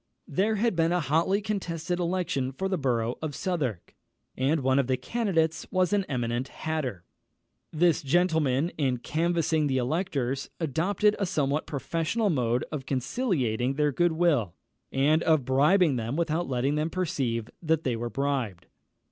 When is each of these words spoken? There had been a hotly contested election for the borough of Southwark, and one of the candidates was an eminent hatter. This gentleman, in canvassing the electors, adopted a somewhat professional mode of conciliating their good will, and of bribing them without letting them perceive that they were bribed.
There 0.27 0.55
had 0.55 0.75
been 0.75 0.91
a 0.91 0.99
hotly 0.99 1.43
contested 1.43 1.99
election 1.99 2.53
for 2.53 2.67
the 2.67 2.79
borough 2.79 3.19
of 3.21 3.35
Southwark, 3.35 3.93
and 4.35 4.61
one 4.61 4.79
of 4.79 4.87
the 4.87 4.97
candidates 4.97 5.67
was 5.69 5.93
an 5.93 6.05
eminent 6.09 6.47
hatter. 6.47 7.03
This 7.71 8.01
gentleman, 8.01 8.71
in 8.79 8.97
canvassing 8.97 9.67
the 9.67 9.77
electors, 9.77 10.49
adopted 10.59 11.15
a 11.19 11.27
somewhat 11.27 11.67
professional 11.67 12.31
mode 12.31 12.65
of 12.71 12.87
conciliating 12.87 13.75
their 13.75 13.91
good 13.91 14.13
will, 14.13 14.55
and 14.91 15.21
of 15.21 15.45
bribing 15.45 15.97
them 15.97 16.15
without 16.15 16.49
letting 16.49 16.73
them 16.73 16.89
perceive 16.89 17.51
that 17.61 17.83
they 17.83 17.95
were 17.95 18.09
bribed. 18.09 18.65